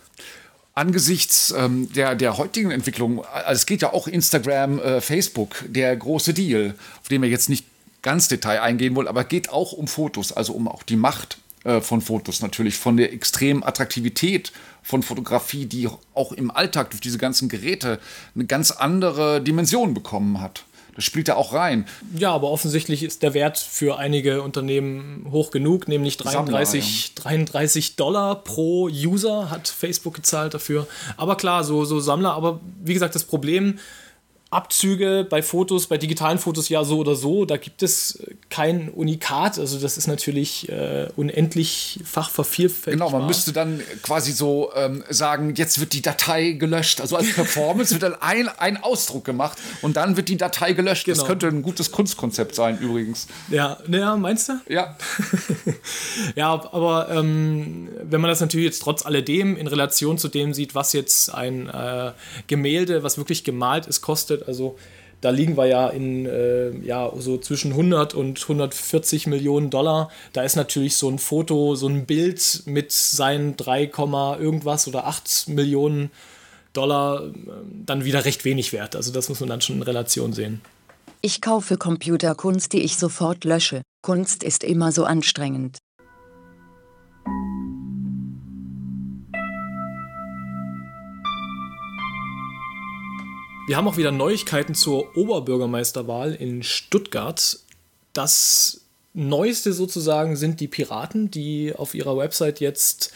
angesichts 0.73 1.53
ähm, 1.55 1.91
der, 1.93 2.15
der 2.15 2.38
heutigen 2.38 2.71
Entwicklung, 2.71 3.25
also 3.25 3.51
es 3.51 3.65
geht 3.65 3.81
ja 3.81 3.91
auch 3.93 4.07
Instagram, 4.07 4.79
äh, 4.79 5.01
Facebook, 5.01 5.65
der 5.67 5.95
große 5.95 6.33
Deal, 6.33 6.75
auf 7.01 7.09
den 7.09 7.21
wir 7.21 7.29
jetzt 7.29 7.50
nicht 7.50 7.65
ganz 8.01 8.27
Detail 8.27 8.61
eingehen 8.61 8.95
wollen, 8.95 9.07
aber 9.07 9.23
geht 9.23 9.50
auch 9.50 9.73
um 9.73 9.88
Fotos, 9.88 10.31
also 10.31 10.53
um 10.53 10.67
auch 10.67 10.83
die 10.83 10.95
Macht 10.95 11.38
äh, 11.63 11.82
von 11.82 12.01
Fotos 12.01 12.41
natürlich, 12.41 12.77
von 12.77 12.98
der 12.98 13.13
extremen 13.13 13.63
Attraktivität 13.63 14.51
von 14.82 15.03
Fotografie, 15.03 15.65
die 15.65 15.88
auch 16.13 16.32
im 16.32 16.51
Alltag 16.51 16.89
durch 16.91 17.01
diese 17.01 17.18
ganzen 17.18 17.50
Geräte 17.50 18.00
eine 18.36 18.46
ganz 18.46 18.72
andere 18.72 19.41
Dimension 19.41 19.94
bekommen 19.94 20.41
hat. 20.41 20.65
Das 20.96 21.06
spielt 21.06 21.30
da 21.30 21.36
auch 21.36 21.53
rein. 21.53 21.86
Ja, 22.18 22.32
aber 22.32 22.50
offensichtlich 22.50 23.03
ist 23.03 23.24
der 23.24 23.34
Wert 23.34 23.58
für 23.58 23.98
einige 23.98 24.41
Unternehmen 24.41 25.25
hoch 25.32 25.51
genug, 25.51 25.88
nämlich 25.88 26.18
33, 26.18 27.13
Sammler, 27.15 27.36
33 27.36 27.96
Dollar 27.96 28.36
pro 28.44 28.88
User 28.88 29.50
hat 29.50 29.68
Facebook 29.68 30.15
gezahlt 30.15 30.53
dafür. 30.53 30.88
Aber 31.15 31.38
klar, 31.38 31.63
so, 31.63 31.86
so 31.86 32.00
Sammler, 32.00 32.34
aber 32.34 32.60
wie 32.84 32.94
gesagt, 32.94 33.15
das 33.15 33.24
Problem 33.24 33.80
Abzüge 34.51 35.25
bei 35.29 35.41
Fotos, 35.41 35.88
bei 35.88 35.98
digitalen 35.98 36.38
Fotos 36.38 36.67
ja 36.67 36.84
so 36.84 36.98
oder 36.98 37.15
so. 37.15 37.46
Da 37.46 37.55
gibt 37.55 37.81
es 37.84 38.22
kein 38.50 38.89
Unikat. 38.89 39.58
Also 39.58 39.79
das 39.79 39.98
ist 39.98 40.08
natürlich 40.08 40.67
äh, 40.67 41.08
unendlich 41.15 42.01
fach 42.03 42.29
vervielfältigt. 42.29 43.01
Genau, 43.01 43.17
man 43.17 43.27
müsste 43.27 43.53
dann 43.53 43.79
quasi 44.03 44.34
so 44.34 44.72
ähm, 44.75 45.05
sagen, 45.10 45.55
jetzt 45.55 45.79
wird 45.79 45.93
die 45.93 46.01
Datei 46.01 46.51
gelöscht. 46.51 47.00
Also 47.00 47.15
als 47.15 47.31
Performance 47.34 47.93
wird 47.93 48.03
dann 48.03 48.22
ein, 48.22 48.50
ein 48.50 48.75
Ausdruck 48.84 49.24
gemacht 49.24 49.58
und 49.81 49.96
dann 49.96 50.17
wird 50.17 50.27
die 50.27 50.36
Datei 50.36 50.74
gelöscht. 50.74 51.05
Genau. 51.05 51.17
Das 51.17 51.25
könnte 51.25 51.48
ein 51.48 51.62
gutes 51.62 51.93
Kunstkonzept 51.93 52.53
sein 52.53 52.77
übrigens. 52.77 53.27
Ja, 53.50 53.77
naja, 53.88 54.17
meinst 54.17 54.50
du? 54.50 54.60
Ja. 54.67 54.98
ja, 56.36 56.51
aber 56.51 57.08
ähm, 57.10 57.88
wenn 58.03 58.20
man 58.20 58.29
das 58.29 58.41
natürlich 58.41 58.65
jetzt 58.65 58.81
trotz 58.81 59.05
alledem 59.05 59.55
in 59.55 59.67
Relation 59.67 60.17
zu 60.17 60.27
dem 60.27 60.53
sieht, 60.53 60.75
was 60.75 60.91
jetzt 60.91 61.34
ein 61.34 61.70
äh, 61.70 62.12
Gemälde, 62.48 63.03
was 63.03 63.17
wirklich 63.17 63.46
gemalt 63.46 63.86
ist, 63.86 64.01
kostet, 64.01 64.40
also 64.48 64.77
da 65.21 65.29
liegen 65.29 65.55
wir 65.55 65.67
ja 65.67 65.88
in 65.88 66.25
äh, 66.25 66.71
ja, 66.79 67.12
so 67.15 67.38
zwischen 67.38 67.71
100 67.71 68.15
und 68.15 68.41
140 68.41 69.27
Millionen 69.27 69.69
Dollar. 69.69 70.10
Da 70.33 70.41
ist 70.41 70.55
natürlich 70.55 70.98
so 70.98 71.10
ein 71.10 71.19
Foto, 71.19 71.75
so 71.75 71.88
ein 71.88 72.05
Bild 72.07 72.63
mit 72.65 72.91
seinen 72.91 73.55
3, 73.55 73.91
irgendwas 74.39 74.88
oder 74.88 75.05
8 75.05 75.50
Millionen 75.50 76.10
Dollar 76.74 77.27
äh, 77.27 77.31
dann 77.86 78.03
wieder 78.03 78.25
recht 78.25 78.43
wenig 78.45 78.74
wert. 78.74 78.95
Also 78.95 79.12
das 79.12 79.29
muss 79.29 79.39
man 79.39 79.50
dann 79.50 79.62
schon 79.62 79.77
in 79.77 79.83
Relation 79.83 80.33
sehen. 80.33 80.62
Ich 81.21 81.39
kaufe 81.39 81.77
Computerkunst, 81.77 82.74
die 82.74 82.81
ich 82.81 82.98
sofort 82.98 83.43
lösche. 83.43 83.83
Kunst 84.01 84.43
ist 84.43 84.63
immer 84.63 84.91
so 84.91 85.03
anstrengend. 85.03 85.77
Wir 93.72 93.78
haben 93.78 93.88
auch 93.88 93.96
wieder 93.96 94.12
Neuigkeiten 94.12 94.75
zur 94.75 95.16
Oberbürgermeisterwahl 95.16 96.34
in 96.34 96.62
Stuttgart. 96.62 97.58
Das 98.12 98.82
Neueste 99.13 99.72
sozusagen 99.72 100.36
sind 100.36 100.60
die 100.60 100.68
Piraten, 100.68 101.32
die 101.32 101.74
auf 101.74 101.96
ihrer 101.96 102.18
Website 102.18 102.60
jetzt 102.60 103.13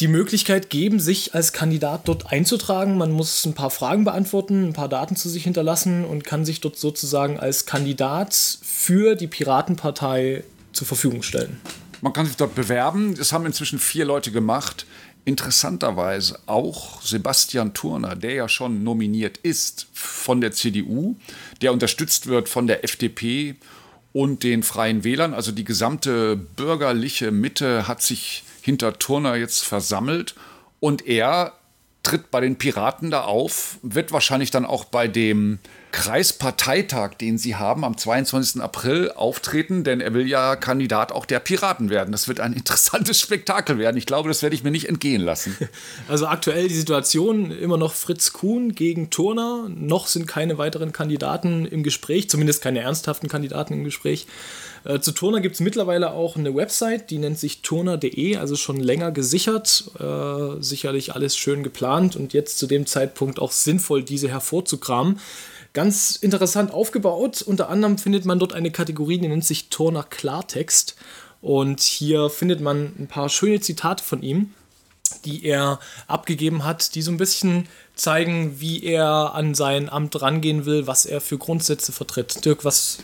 die 0.00 0.08
Möglichkeit 0.08 0.70
geben, 0.70 0.98
sich 0.98 1.36
als 1.36 1.52
Kandidat 1.52 2.08
dort 2.08 2.32
einzutragen. 2.32 2.98
Man 2.98 3.12
muss 3.12 3.46
ein 3.46 3.54
paar 3.54 3.70
Fragen 3.70 4.02
beantworten, 4.02 4.70
ein 4.70 4.72
paar 4.72 4.88
Daten 4.88 5.14
zu 5.14 5.28
sich 5.28 5.44
hinterlassen 5.44 6.04
und 6.04 6.24
kann 6.24 6.44
sich 6.44 6.60
dort 6.60 6.76
sozusagen 6.76 7.38
als 7.38 7.64
Kandidat 7.64 8.34
für 8.34 9.14
die 9.14 9.28
Piratenpartei 9.28 10.42
zur 10.72 10.88
Verfügung 10.88 11.22
stellen. 11.22 11.60
Man 12.00 12.12
kann 12.12 12.26
sich 12.26 12.36
dort 12.36 12.56
bewerben. 12.56 13.14
Das 13.14 13.32
haben 13.32 13.46
inzwischen 13.46 13.78
vier 13.78 14.04
Leute 14.04 14.32
gemacht 14.32 14.84
interessanterweise 15.24 16.38
auch 16.46 17.02
Sebastian 17.02 17.74
Turner, 17.74 18.16
der 18.16 18.34
ja 18.34 18.48
schon 18.48 18.82
nominiert 18.82 19.38
ist 19.38 19.88
von 19.92 20.40
der 20.40 20.52
CDU, 20.52 21.16
der 21.60 21.72
unterstützt 21.72 22.26
wird 22.26 22.48
von 22.48 22.66
der 22.66 22.84
FDP 22.84 23.56
und 24.12 24.42
den 24.42 24.62
Freien 24.62 25.04
Wählern. 25.04 25.34
Also 25.34 25.52
die 25.52 25.64
gesamte 25.64 26.36
bürgerliche 26.36 27.30
Mitte 27.30 27.86
hat 27.86 28.02
sich 28.02 28.44
hinter 28.62 28.98
Turner 28.98 29.36
jetzt 29.36 29.64
versammelt 29.64 30.34
und 30.80 31.06
er 31.06 31.52
tritt 32.02 32.30
bei 32.30 32.40
den 32.40 32.56
Piraten 32.56 33.10
da 33.10 33.22
auf, 33.22 33.78
wird 33.82 34.12
wahrscheinlich 34.12 34.50
dann 34.50 34.64
auch 34.64 34.84
bei 34.84 35.08
dem 35.08 35.58
Kreisparteitag, 35.90 37.14
den 37.14 37.38
sie 37.38 37.56
haben, 37.56 37.84
am 37.84 37.96
22. 37.96 38.60
April 38.60 39.10
auftreten, 39.12 39.84
denn 39.84 40.00
er 40.00 40.12
will 40.14 40.26
ja 40.26 40.56
Kandidat 40.56 41.12
auch 41.12 41.24
der 41.24 41.40
Piraten 41.40 41.90
werden. 41.90 42.12
Das 42.12 42.28
wird 42.28 42.40
ein 42.40 42.52
interessantes 42.54 43.20
Spektakel 43.20 43.78
werden. 43.78 43.96
Ich 43.96 44.06
glaube, 44.06 44.28
das 44.28 44.42
werde 44.42 44.54
ich 44.54 44.64
mir 44.64 44.70
nicht 44.70 44.88
entgehen 44.88 45.22
lassen. 45.22 45.56
Also 46.08 46.26
aktuell 46.26 46.68
die 46.68 46.74
Situation 46.74 47.50
immer 47.50 47.76
noch 47.76 47.92
Fritz 47.92 48.32
Kuhn 48.32 48.74
gegen 48.74 49.10
Turner. 49.10 49.68
Noch 49.68 50.06
sind 50.06 50.26
keine 50.26 50.58
weiteren 50.58 50.92
Kandidaten 50.92 51.66
im 51.66 51.82
Gespräch, 51.82 52.30
zumindest 52.30 52.62
keine 52.62 52.80
ernsthaften 52.80 53.28
Kandidaten 53.28 53.74
im 53.74 53.84
Gespräch. 53.84 54.26
Äh, 54.84 55.00
zu 55.00 55.12
Turner 55.12 55.40
gibt 55.40 55.54
es 55.54 55.60
mittlerweile 55.60 56.12
auch 56.12 56.36
eine 56.36 56.54
Website, 56.54 57.10
die 57.10 57.18
nennt 57.18 57.38
sich 57.38 57.62
turner.de, 57.62 58.36
also 58.36 58.56
schon 58.56 58.78
länger 58.78 59.10
gesichert. 59.10 59.90
Äh, 60.00 60.62
sicherlich 60.62 61.14
alles 61.14 61.36
schön 61.36 61.62
geplant 61.62 62.16
und 62.16 62.32
jetzt 62.32 62.58
zu 62.58 62.66
dem 62.66 62.86
Zeitpunkt 62.86 63.38
auch 63.38 63.52
sinnvoll, 63.52 64.02
diese 64.02 64.28
hervorzukramen. 64.28 65.20
Ganz 65.72 66.16
interessant 66.16 66.72
aufgebaut. 66.72 67.42
Unter 67.42 67.68
anderem 67.68 67.98
findet 67.98 68.24
man 68.24 68.38
dort 68.38 68.52
eine 68.52 68.70
Kategorie, 68.70 69.18
die 69.18 69.28
nennt 69.28 69.44
sich 69.44 69.68
Turner 69.68 70.02
Klartext. 70.02 70.96
Und 71.40 71.80
hier 71.80 72.30
findet 72.30 72.60
man 72.60 72.92
ein 72.98 73.06
paar 73.06 73.28
schöne 73.28 73.60
Zitate 73.60 74.02
von 74.02 74.22
ihm, 74.22 74.54
die 75.24 75.44
er 75.44 75.78
abgegeben 76.06 76.64
hat, 76.64 76.94
die 76.94 77.02
so 77.02 77.10
ein 77.10 77.16
bisschen 77.16 77.68
zeigen, 77.94 78.60
wie 78.60 78.84
er 78.84 79.34
an 79.34 79.54
sein 79.54 79.88
Amt 79.88 80.20
rangehen 80.20 80.66
will, 80.66 80.86
was 80.86 81.04
er 81.04 81.20
für 81.20 81.38
Grundsätze 81.38 81.92
vertritt. 81.92 82.44
Dirk, 82.44 82.64
was 82.64 82.98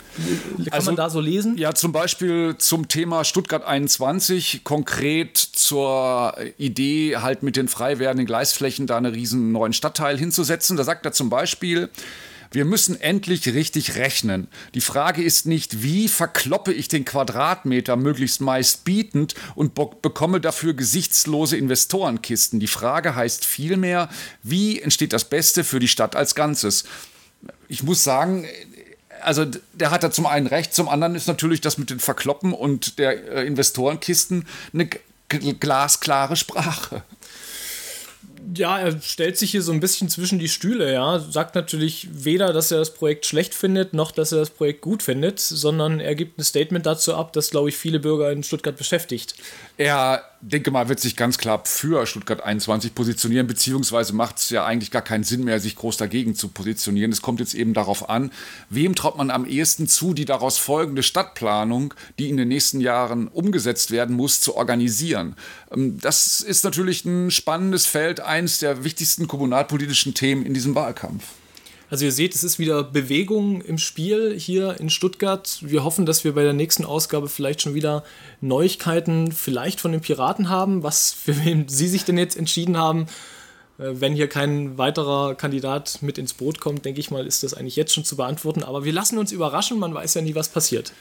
kann 0.57 0.69
also, 0.71 0.87
man 0.87 0.97
da 0.97 1.11
so 1.11 1.21
lesen? 1.21 1.57
Ja, 1.59 1.75
zum 1.75 1.93
Beispiel 1.93 2.57
zum 2.59 2.89
Thema 2.89 3.25
Stuttgart 3.25 3.65
21, 3.65 4.63
konkret 4.65 5.37
zur 5.37 6.37
Idee, 6.59 7.17
halt 7.17 7.43
mit 7.43 7.57
den 7.57 7.69
frei 7.69 7.99
werdenden 7.99 8.27
Gleisflächen 8.27 8.87
da 8.87 8.97
einen 8.97 9.13
riesen 9.13 9.53
neuen 9.53 9.73
Stadtteil 9.73 10.19
hinzusetzen. 10.19 10.77
Da 10.77 10.85
sagt 10.85 11.05
er 11.05 11.13
zum 11.13 11.29
Beispiel, 11.31 11.91
wir 12.55 12.65
müssen 12.65 13.01
endlich 13.01 13.47
richtig 13.53 13.97
rechnen. 13.97 14.49
Die 14.75 14.81
Frage 14.81 15.23
ist 15.23 15.45
nicht, 15.47 15.83
wie 15.83 16.09
verkloppe 16.09 16.73
ich 16.73 16.89
den 16.89 17.05
Quadratmeter 17.05 17.97
möglichst 17.97 18.41
meist 18.41 18.85
bietend 18.85 19.35
und 19.55 19.75
bekomme 19.75 20.41
dafür 20.41 20.75
gesichtslose 20.75 21.57
Investorenkisten. 21.57 22.61
Die 22.61 22.69
Frage 22.69 23.17
heißt 23.17 23.45
vielmehr, 23.45 24.09
wie 24.43 24.81
entsteht 24.81 25.13
das 25.13 25.25
Beste 25.25 25.65
für 25.65 25.81
die 25.81 25.89
Stadt 25.89 26.15
als 26.15 26.35
Ganzes. 26.35 26.85
Ich 27.69 27.83
muss 27.83 28.05
sagen, 28.05 28.47
also 29.21 29.45
der 29.73 29.91
hat 29.91 30.03
da 30.03 30.11
zum 30.11 30.27
einen 30.27 30.47
recht, 30.47 30.75
zum 30.75 30.89
anderen 30.89 31.15
ist 31.15 31.27
natürlich 31.27 31.61
das 31.61 31.79
mit 31.79 31.91
den 31.91 31.99
Verkloppen 31.99 32.53
und 32.53 32.99
der 32.99 33.33
äh, 33.33 33.47
Investorenkisten 33.47 34.47
eine 34.73 34.89
glasklare 35.29 36.37
Sprache 36.37 37.03
Ja, 38.57 38.79
er 38.79 39.01
stellt 39.01 39.39
sich 39.39 39.51
hier 39.53 39.63
so 39.63 39.73
ein 39.73 39.81
bisschen 39.81 40.09
zwischen 40.09 40.39
die 40.39 40.49
Stühle, 40.49 40.93
ja. 40.93 41.19
Sagt 41.19 41.55
natürlich 41.55 42.09
weder, 42.13 42.53
dass 42.53 42.71
er 42.71 42.79
das 42.79 42.93
Projekt 42.93 43.27
schlecht 43.27 43.55
findet, 43.55 43.95
noch 43.95 44.11
dass 44.11 44.33
er 44.33 44.39
das 44.39 44.51
Projekt 44.51 44.81
gut 44.81 45.03
findet, 45.03 45.41
sondern 45.41 46.01
er 46.01 46.15
gibt 46.15 46.39
ein 46.39 46.45
Statement 46.45 46.85
dazu 46.85 47.15
ab, 47.15 47.33
das, 47.33 47.51
glaube 47.51 47.69
ich, 47.69 47.77
viele 47.77 48.01
Bürger 48.01 48.31
in 48.31 48.43
Stuttgart 48.43 48.77
beschäftigt. 48.77 49.35
Er, 49.77 50.25
denke 50.47 50.71
mal, 50.71 50.89
wird 50.89 51.01
sich 51.01 51.17
ganz 51.17 51.39
klar 51.39 51.63
für 51.65 52.07
Stuttgart 52.07 52.43
21 52.43 52.95
positionieren, 52.95 53.47
beziehungsweise 53.47 54.13
macht 54.13 54.39
es 54.39 54.51
ja 54.51 54.65
eigentlich 54.67 54.91
gar 54.91 55.03
keinen 55.03 55.25
Sinn 55.25 55.45
mehr, 55.45 55.59
sich 55.59 55.77
groß 55.77 55.97
dagegen 55.97 56.35
zu 56.35 56.49
positionieren. 56.49 57.13
Es 57.13 57.23
kommt 57.23 57.41
jetzt 57.41 57.55
eben 57.55 57.73
darauf 57.73 58.11
an, 58.11 58.31
wem 58.69 58.95
traut 58.95 59.17
man 59.17 59.31
am 59.31 59.47
ehesten 59.47 59.89
zu, 59.89 60.13
die 60.13 60.27
daraus 60.27 60.59
folgende 60.59 61.03
Stadtplanung, 61.03 61.95
die 62.19 62.29
in 62.29 62.37
den 62.37 62.49
nächsten 62.49 62.81
Jahren 62.81 63.29
umgesetzt 63.29 63.91
werden 63.91 64.17
muss, 64.17 64.41
zu 64.41 64.55
organisieren. 64.57 65.35
Ähm, 65.73 65.99
das 66.01 66.41
ist 66.41 66.65
natürlich 66.65 67.05
ein 67.05 67.31
spannendes 67.31 67.87
Feld, 67.87 68.21
eines 68.21 68.59
der 68.59 68.85
wichtigsten 68.85 69.27
kommunalpolitischen 69.27 70.15
Themen 70.15 70.45
in 70.45 70.53
diesem 70.53 70.75
Wahlkampf. 70.75 71.25
Also 71.95 72.07
ihr 72.07 72.11
seht, 72.11 72.35
es 72.35 72.43
ist 72.43 72.59
wieder 72.59 72.83
Bewegung 72.83 73.61
im 73.61 73.79
Spiel 73.79 74.37
hier 74.37 74.81
in 74.81 74.91
Stuttgart. 74.91 75.59
Wir 75.61 75.85
hoffen, 75.85 76.07
dass 76.07 76.25
wir 76.25 76.35
bei 76.35 76.43
der 76.43 76.53
nächsten 76.53 76.85
Ausgabe 76.85 77.29
vielleicht 77.29 77.63
schon 77.63 77.75
wieder 77.75 78.03
Neuigkeiten 78.41 79.31
vielleicht 79.31 79.79
von 79.79 79.93
den 79.93 80.01
Piraten 80.01 80.49
haben, 80.49 80.83
was 80.83 81.13
für 81.25 81.45
wen 81.45 81.69
sie 81.69 81.87
sich 81.87 82.05
denn 82.05 82.19
jetzt 82.19 82.37
entschieden 82.37 82.77
haben. 82.77 83.03
Äh, 83.79 83.93
wenn 83.93 84.13
hier 84.13 84.27
kein 84.27 84.77
weiterer 84.77 85.37
Kandidat 85.37 86.01
mit 86.01 86.19
ins 86.19 86.35
Boot 86.35 86.61
kommt, 86.61 86.85
denke 86.85 86.99
ich 86.99 87.13
mal, 87.13 87.29
ist 87.29 87.45
das 87.45 87.55
eigentlich 87.55 87.77
jetzt 87.77 87.95
schon 87.95 88.05
zu 88.05 88.17
beantworten. 88.17 88.65
Aber 88.65 88.85
wir 88.85 88.93
lassen 88.93 89.17
uns 89.17 89.31
überraschen, 89.31 89.79
man 89.79 89.95
weiß 89.95 90.15
ja 90.15 90.23
nie, 90.23 90.35
was 90.35 90.49
passiert. 90.49 90.93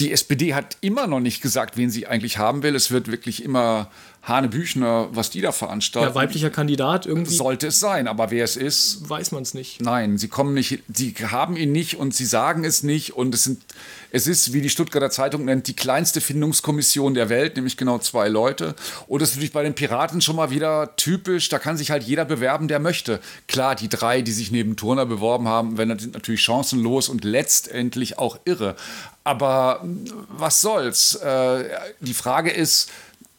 Die 0.00 0.12
SPD 0.12 0.54
hat 0.54 0.78
immer 0.80 1.06
noch 1.08 1.20
nicht 1.20 1.42
gesagt, 1.42 1.76
wen 1.76 1.90
sie 1.90 2.06
eigentlich 2.06 2.38
haben 2.38 2.62
will. 2.62 2.74
Es 2.74 2.90
wird 2.90 3.10
wirklich 3.10 3.44
immer 3.44 3.90
Hane 4.22 4.48
Büchner, 4.48 5.08
was 5.12 5.30
die 5.30 5.40
da 5.40 5.52
veranstalten. 5.52 6.10
Ja, 6.10 6.14
weiblicher 6.14 6.50
Kandidat 6.50 7.06
irgendwie. 7.06 7.34
Sollte 7.34 7.68
es 7.68 7.80
sein, 7.80 8.06
aber 8.06 8.30
wer 8.30 8.44
es 8.44 8.56
ist. 8.56 9.08
Weiß 9.08 9.32
man 9.32 9.42
es 9.42 9.54
nicht. 9.54 9.80
Nein, 9.80 10.18
sie 10.18 10.28
kommen 10.28 10.52
nicht, 10.52 10.82
sie 10.92 11.14
haben 11.14 11.56
ihn 11.56 11.72
nicht 11.72 11.96
und 11.96 12.14
sie 12.14 12.26
sagen 12.26 12.64
es 12.64 12.82
nicht. 12.82 13.14
Und 13.14 13.34
es 13.34 13.44
sind, 13.44 13.62
es 14.10 14.26
ist, 14.26 14.52
wie 14.52 14.60
die 14.60 14.68
Stuttgarter 14.68 15.10
Zeitung 15.10 15.46
nennt, 15.46 15.66
die 15.66 15.76
kleinste 15.76 16.20
Findungskommission 16.20 17.14
der 17.14 17.30
Welt, 17.30 17.56
nämlich 17.56 17.76
genau 17.76 17.98
zwei 17.98 18.28
Leute. 18.28 18.74
Und 19.06 19.22
das 19.22 19.30
ist 19.30 19.36
natürlich 19.36 19.52
bei 19.52 19.62
den 19.62 19.74
Piraten 19.74 20.20
schon 20.20 20.36
mal 20.36 20.50
wieder 20.50 20.94
typisch. 20.96 21.48
Da 21.48 21.58
kann 21.58 21.78
sich 21.78 21.90
halt 21.90 22.02
jeder 22.02 22.26
bewerben, 22.26 22.68
der 22.68 22.80
möchte. 22.80 23.20
Klar, 23.46 23.76
die 23.76 23.88
drei, 23.88 24.20
die 24.20 24.32
sich 24.32 24.50
neben 24.50 24.76
Turner 24.76 25.06
beworben 25.06 25.48
haben, 25.48 25.76
sind 25.76 26.12
natürlich 26.12 26.42
chancenlos 26.42 27.08
und 27.08 27.24
letztendlich 27.24 28.18
auch 28.18 28.38
irre. 28.44 28.76
Aber 29.24 29.84
was 30.28 30.62
soll's? 30.62 31.14
Äh, 31.16 31.64
die 32.00 32.14
Frage 32.14 32.50
ist, 32.50 32.90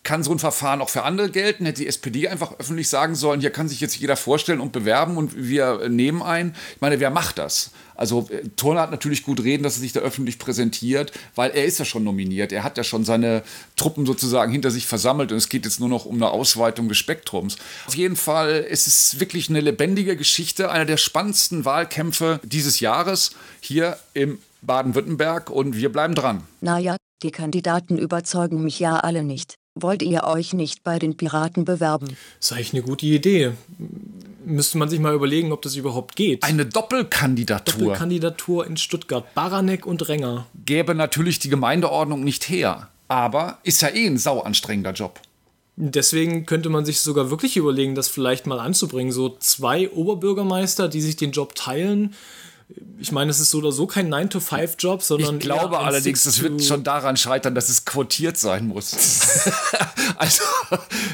kann 0.09 0.23
so 0.23 0.31
ein 0.31 0.39
Verfahren 0.39 0.81
auch 0.81 0.89
für 0.89 1.03
andere 1.03 1.29
gelten? 1.29 1.65
Hätte 1.65 1.81
die 1.81 1.87
SPD 1.87 2.29
einfach 2.29 2.57
öffentlich 2.57 2.89
sagen 2.89 3.13
sollen, 3.13 3.41
hier 3.41 3.51
kann 3.51 3.69
sich 3.69 3.79
jetzt 3.79 3.95
jeder 3.95 4.15
vorstellen 4.15 4.59
und 4.59 4.71
bewerben 4.71 5.17
und 5.17 5.37
wir 5.37 5.87
nehmen 5.87 6.23
ein. 6.23 6.55
Ich 6.73 6.81
meine, 6.81 6.99
wer 6.99 7.11
macht 7.11 7.37
das? 7.37 7.69
Also 7.95 8.27
äh, 8.31 8.41
Turner 8.55 8.81
hat 8.81 8.89
natürlich 8.89 9.21
gut 9.21 9.43
reden, 9.43 9.61
dass 9.61 9.75
er 9.75 9.81
sich 9.81 9.93
da 9.93 9.99
öffentlich 9.99 10.39
präsentiert, 10.39 11.11
weil 11.35 11.51
er 11.51 11.63
ist 11.63 11.77
ja 11.77 11.85
schon 11.85 12.03
nominiert. 12.03 12.51
Er 12.51 12.63
hat 12.63 12.75
ja 12.79 12.83
schon 12.83 13.05
seine 13.05 13.43
Truppen 13.75 14.07
sozusagen 14.07 14.51
hinter 14.51 14.71
sich 14.71 14.87
versammelt 14.87 15.31
und 15.31 15.37
es 15.37 15.47
geht 15.47 15.65
jetzt 15.65 15.79
nur 15.79 15.89
noch 15.89 16.05
um 16.05 16.15
eine 16.15 16.31
Ausweitung 16.31 16.89
des 16.89 16.97
Spektrums. 16.97 17.57
Auf 17.85 17.93
jeden 17.93 18.15
Fall 18.15 18.65
ist 18.67 18.87
es 18.87 19.19
wirklich 19.19 19.47
eine 19.49 19.61
lebendige 19.61 20.17
Geschichte, 20.17 20.71
einer 20.71 20.85
der 20.85 20.97
spannendsten 20.97 21.65
Wahlkämpfe 21.65 22.39
dieses 22.41 22.79
Jahres 22.79 23.35
hier 23.59 23.99
im 24.15 24.39
Baden-Württemberg 24.63 25.51
und 25.51 25.75
wir 25.75 25.91
bleiben 25.91 26.15
dran. 26.15 26.41
Naja, 26.61 26.97
die 27.21 27.31
Kandidaten 27.31 27.99
überzeugen 27.99 28.63
mich 28.63 28.79
ja 28.79 28.95
alle 28.95 29.23
nicht. 29.23 29.53
Wollt 29.81 30.01
ihr 30.01 30.23
euch 30.23 30.53
nicht 30.53 30.83
bei 30.83 30.99
den 30.99 31.15
Piraten 31.15 31.65
bewerben? 31.65 32.07
Das 32.07 32.51
ist 32.51 32.51
eigentlich 32.53 32.73
eine 32.73 32.83
gute 32.83 33.05
Idee. 33.05 33.51
Müsste 34.45 34.77
man 34.77 34.89
sich 34.89 34.99
mal 34.99 35.13
überlegen, 35.13 35.51
ob 35.51 35.61
das 35.61 35.75
überhaupt 35.75 36.15
geht. 36.15 36.43
Eine 36.43 36.65
Doppelkandidatur. 36.65 37.79
Doppelkandidatur 37.79 38.65
in 38.65 38.77
Stuttgart. 38.77 39.33
Baranek 39.35 39.85
und 39.85 40.07
Renger. 40.07 40.47
Gäbe 40.65 40.95
natürlich 40.95 41.39
die 41.39 41.49
Gemeindeordnung 41.49 42.23
nicht 42.23 42.49
her. 42.49 42.89
Aber 43.07 43.59
ist 43.63 43.81
ja 43.81 43.89
eh 43.89 44.05
ein 44.05 44.17
sauanstrengender 44.17 44.93
Job. 44.93 45.19
Deswegen 45.75 46.45
könnte 46.45 46.69
man 46.69 46.83
sich 46.83 46.99
sogar 46.99 47.29
wirklich 47.29 47.55
überlegen, 47.55 47.95
das 47.95 48.09
vielleicht 48.09 48.47
mal 48.47 48.59
anzubringen. 48.59 49.13
So 49.13 49.37
zwei 49.39 49.89
Oberbürgermeister, 49.89 50.89
die 50.89 51.01
sich 51.01 51.15
den 51.15 51.31
Job 51.31 51.55
teilen 51.55 52.13
ich 52.99 53.11
meine, 53.11 53.31
es 53.31 53.39
ist 53.39 53.49
so 53.49 53.59
oder 53.59 53.71
so 53.71 53.87
kein 53.87 54.13
9-to-5-Job, 54.13 55.01
sondern. 55.01 55.35
Ich 55.35 55.41
glaube 55.41 55.79
allerdings, 55.79 56.25
es 56.25 56.41
wird 56.41 56.63
schon 56.63 56.83
daran 56.83 57.17
scheitern, 57.17 57.55
dass 57.55 57.69
es 57.69 57.85
quotiert 57.85 58.37
sein 58.37 58.67
muss. 58.67 58.93
also, 60.17 60.43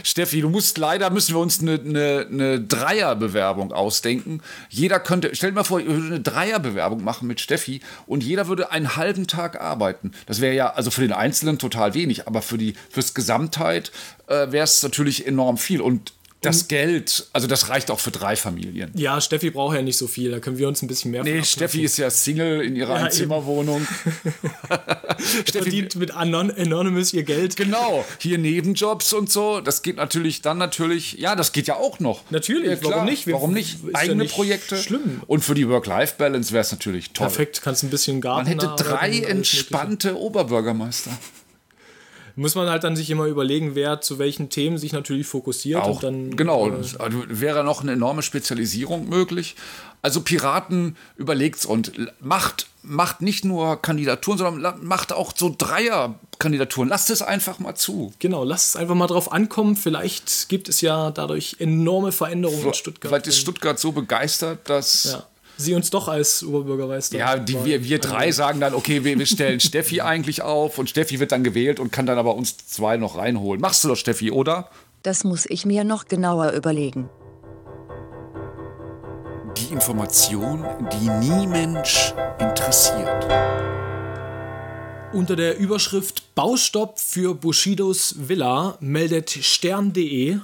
Steffi, 0.03 0.41
du 0.41 0.49
musst 0.49 0.77
leider 0.77 1.09
müssen 1.11 1.35
wir 1.35 1.39
uns 1.39 1.61
eine, 1.61 1.79
eine, 1.79 2.27
eine 2.29 2.61
Dreierbewerbung 2.61 3.71
ausdenken. 3.71 4.41
Jeder 4.69 4.99
könnte, 4.99 5.29
stell 5.33 5.51
dir 5.51 5.55
mal 5.55 5.63
vor, 5.63 5.79
ich 5.79 5.87
würde 5.87 6.07
eine 6.07 6.19
Dreierbewerbung 6.19 7.03
machen 7.03 7.27
mit 7.27 7.39
Steffi 7.39 7.81
und 8.05 8.23
jeder 8.23 8.47
würde 8.47 8.71
einen 8.71 8.97
halben 8.97 9.27
Tag 9.27 9.61
arbeiten. 9.61 10.11
Das 10.25 10.41
wäre 10.41 10.55
ja 10.55 10.73
also 10.73 10.91
für 10.91 11.01
den 11.01 11.13
Einzelnen 11.13 11.59
total 11.59 11.93
wenig, 11.93 12.27
aber 12.27 12.41
für 12.41 12.57
die 12.57 12.73
fürs 12.89 13.13
Gesamtheit 13.13 13.91
äh, 14.27 14.51
wäre 14.51 14.65
es 14.65 14.83
natürlich 14.83 15.25
enorm 15.25 15.57
viel. 15.57 15.81
Und 15.81 16.13
das 16.45 16.67
Geld, 16.67 17.27
also 17.33 17.47
das 17.47 17.69
reicht 17.69 17.91
auch 17.91 17.99
für 17.99 18.11
drei 18.11 18.35
Familien. 18.35 18.91
Ja, 18.95 19.19
Steffi 19.21 19.49
braucht 19.49 19.75
ja 19.75 19.81
nicht 19.81 19.97
so 19.97 20.07
viel, 20.07 20.31
da 20.31 20.39
können 20.39 20.57
wir 20.57 20.67
uns 20.67 20.81
ein 20.81 20.87
bisschen 20.87 21.11
mehr 21.11 21.23
Nee, 21.23 21.43
Steffi 21.43 21.83
ist 21.83 21.97
ja 21.97 22.09
Single 22.09 22.61
in 22.61 22.75
ihrer 22.75 22.97
ja, 22.97 23.05
Einzimmerwohnung. 23.05 23.85
Steffi 25.45 25.51
verdient 25.51 25.95
mit 25.95 26.15
Anon 26.15 26.51
Anonymous 26.51 27.13
ihr 27.13 27.23
Geld. 27.23 27.55
Genau, 27.55 28.05
hier 28.19 28.37
Nebenjobs 28.37 29.13
und 29.13 29.31
so, 29.31 29.61
das 29.61 29.81
geht 29.81 29.97
natürlich 29.97 30.41
dann 30.41 30.57
natürlich, 30.57 31.13
ja, 31.13 31.35
das 31.35 31.51
geht 31.51 31.67
ja 31.67 31.75
auch 31.75 31.99
noch. 31.99 32.21
Natürlich, 32.29 32.81
ja, 32.81 32.89
warum 32.89 33.05
nicht? 33.05 33.27
Wir, 33.27 33.33
warum 33.33 33.53
nicht? 33.53 33.79
Eigene 33.93 34.23
nicht 34.23 34.33
Projekte. 34.33 34.77
Schlimm. 34.77 35.21
Und 35.27 35.43
für 35.43 35.55
die 35.55 35.67
Work-Life-Balance 35.67 36.51
wäre 36.53 36.61
es 36.61 36.71
natürlich 36.71 37.11
toll. 37.11 37.27
Perfekt, 37.27 37.61
kannst 37.61 37.83
ein 37.83 37.89
bisschen 37.89 38.21
Garten 38.21 38.49
Man 38.49 38.59
hätte 38.59 38.73
drei 38.77 39.19
entspannte 39.21 40.17
Oberbürgermeister 40.17 41.11
muss 42.35 42.55
man 42.55 42.69
halt 42.69 42.83
dann 42.83 42.95
sich 42.95 43.09
immer 43.09 43.25
überlegen, 43.25 43.75
wer 43.75 44.01
zu 44.01 44.19
welchen 44.19 44.49
Themen 44.49 44.77
sich 44.77 44.91
natürlich 44.91 45.27
fokussiert. 45.27 45.81
Auch, 45.81 46.01
dann, 46.01 46.35
genau, 46.35 46.69
äh, 46.69 46.83
also 46.99 47.23
wäre 47.27 47.63
noch 47.63 47.81
eine 47.81 47.93
enorme 47.93 48.21
Spezialisierung 48.21 49.07
möglich. 49.07 49.55
Also 50.01 50.21
Piraten 50.21 50.97
überlegt's 51.17 51.65
und 51.65 51.93
macht, 52.19 52.67
macht 52.83 53.21
nicht 53.21 53.45
nur 53.45 53.81
Kandidaturen, 53.81 54.37
sondern 54.37 54.85
macht 54.85 55.13
auch 55.13 55.33
so 55.35 55.53
Dreier-Kandidaturen. 55.57 56.89
Lasst 56.89 57.09
es 57.09 57.21
einfach 57.21 57.59
mal 57.59 57.75
zu. 57.75 58.13
Genau, 58.19 58.43
lasst 58.43 58.67
es 58.67 58.75
einfach 58.75 58.95
mal 58.95 59.07
drauf 59.07 59.31
ankommen. 59.31 59.75
Vielleicht 59.75 60.49
gibt 60.49 60.69
es 60.69 60.81
ja 60.81 61.11
dadurch 61.11 61.55
enorme 61.59 62.11
Veränderungen 62.11 62.61
so, 62.61 62.67
in 62.67 62.73
Stuttgart. 62.73 63.11
Weil 63.11 63.21
ist 63.21 63.39
Stuttgart 63.39 63.79
so 63.79 63.91
begeistert, 63.91 64.69
dass. 64.69 65.05
Ja 65.05 65.23
sie 65.57 65.73
uns 65.73 65.89
doch 65.89 66.07
als 66.07 66.43
Oberbürgermeister. 66.43 67.17
Ja, 67.17 67.37
die, 67.37 67.63
wir, 67.63 67.83
wir 67.83 67.99
drei 67.99 68.31
sagen 68.31 68.59
dann, 68.59 68.73
okay, 68.73 69.03
wir, 69.03 69.17
wir 69.17 69.25
stellen 69.25 69.59
Steffi 69.59 70.01
eigentlich 70.01 70.41
auf 70.41 70.77
und 70.77 70.89
Steffi 70.89 71.19
wird 71.19 71.31
dann 71.31 71.43
gewählt 71.43 71.79
und 71.79 71.91
kann 71.91 72.05
dann 72.05 72.17
aber 72.17 72.35
uns 72.35 72.57
zwei 72.57 72.97
noch 72.97 73.17
reinholen. 73.17 73.61
Machst 73.61 73.83
du 73.83 73.87
doch, 73.87 73.97
Steffi, 73.97 74.31
oder? 74.31 74.69
Das 75.03 75.23
muss 75.23 75.45
ich 75.45 75.65
mir 75.65 75.83
noch 75.83 76.07
genauer 76.07 76.51
überlegen. 76.51 77.09
Die 79.57 79.71
Information, 79.71 80.65
die 80.91 81.09
nie 81.27 81.47
Mensch 81.47 82.13
interessiert. 82.39 83.25
Unter 85.13 85.37
der 85.37 85.57
Überschrift 85.57 86.35
Baustopp 86.35 86.99
für 86.99 87.35
Bushidos 87.35 88.15
Villa 88.17 88.77
meldet 88.81 89.29
stern.de 89.29 90.39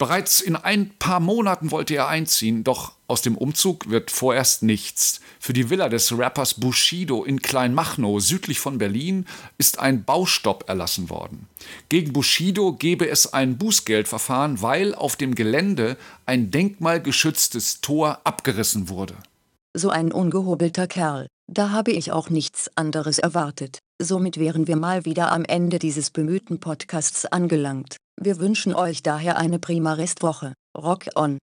Bereits 0.00 0.40
in 0.40 0.56
ein 0.56 0.88
paar 0.98 1.20
Monaten 1.20 1.70
wollte 1.70 1.94
er 1.94 2.08
einziehen, 2.08 2.64
doch 2.64 2.92
aus 3.06 3.20
dem 3.20 3.36
Umzug 3.36 3.90
wird 3.90 4.10
vorerst 4.10 4.62
nichts. 4.62 5.20
Für 5.38 5.52
die 5.52 5.68
Villa 5.68 5.90
des 5.90 6.16
Rappers 6.16 6.54
Bushido 6.54 7.22
in 7.22 7.42
Kleinmachnow 7.42 8.18
südlich 8.18 8.60
von 8.60 8.78
Berlin 8.78 9.26
ist 9.58 9.78
ein 9.78 10.04
Baustopp 10.04 10.66
erlassen 10.70 11.10
worden. 11.10 11.48
Gegen 11.90 12.14
Bushido 12.14 12.72
gebe 12.72 13.10
es 13.10 13.34
ein 13.34 13.58
Bußgeldverfahren, 13.58 14.62
weil 14.62 14.94
auf 14.94 15.16
dem 15.16 15.34
Gelände 15.34 15.98
ein 16.24 16.50
denkmalgeschütztes 16.50 17.82
Tor 17.82 18.22
abgerissen 18.24 18.88
wurde. 18.88 19.16
So 19.76 19.90
ein 19.90 20.12
ungehobelter 20.12 20.86
Kerl. 20.86 21.26
Da 21.46 21.72
habe 21.72 21.90
ich 21.90 22.10
auch 22.10 22.30
nichts 22.30 22.70
anderes 22.74 23.18
erwartet. 23.18 23.80
Somit 24.00 24.38
wären 24.38 24.66
wir 24.66 24.76
mal 24.76 25.04
wieder 25.04 25.30
am 25.30 25.44
Ende 25.44 25.78
dieses 25.78 26.08
bemühten 26.08 26.58
Podcasts 26.58 27.26
angelangt. 27.26 27.96
Wir 28.22 28.38
wünschen 28.38 28.74
euch 28.74 29.02
daher 29.02 29.38
eine 29.38 29.58
prima 29.58 29.94
Restwoche. 29.94 30.52
Rock 30.76 31.06
on! 31.14 31.38